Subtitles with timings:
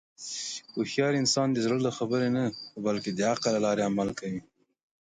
[0.73, 2.43] هوښیار انسان د زړه له خبرې نه،
[2.85, 4.41] بلکې د عقل له لارې عمل کوي.